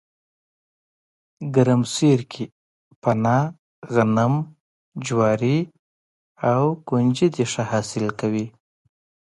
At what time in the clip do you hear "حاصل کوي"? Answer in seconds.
7.71-8.45